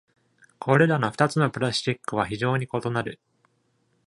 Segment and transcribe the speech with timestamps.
[0.57, 3.19] これらの二つのプラスチックは非常に異なる。